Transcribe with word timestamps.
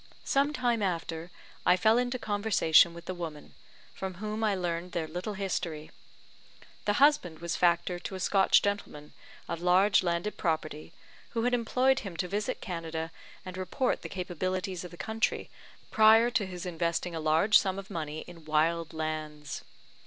Some 0.23 0.51
time 0.51 0.81
after, 0.81 1.29
I 1.63 1.77
fell 1.77 1.99
into 1.99 2.17
conversation 2.17 2.95
with 2.95 3.05
the 3.05 3.13
woman, 3.13 3.53
from 3.93 4.15
whom 4.15 4.43
I 4.43 4.55
learned 4.55 4.93
their 4.93 5.05
little 5.07 5.35
history. 5.35 5.91
The 6.85 6.93
husband 6.93 7.37
was 7.37 7.55
factor 7.55 7.99
to 7.99 8.15
a 8.15 8.19
Scotch 8.19 8.63
gentleman, 8.63 9.13
of 9.47 9.61
large 9.61 10.01
landed 10.01 10.37
property, 10.37 10.91
who 11.35 11.43
had 11.43 11.53
employed 11.53 11.99
him 11.99 12.17
to 12.17 12.27
visit 12.27 12.61
Canada, 12.61 13.11
and 13.45 13.57
report 13.57 14.01
the 14.01 14.09
capabilities 14.09 14.83
of 14.83 14.89
the 14.89 14.97
country, 14.97 15.51
prior 15.91 16.31
to 16.31 16.47
his 16.47 16.65
investing 16.65 17.13
a 17.13 17.19
large 17.19 17.59
sum 17.59 17.77
of 17.77 17.91
money 17.91 18.21
in 18.21 18.43
wild 18.43 18.93
lands. 18.95 19.61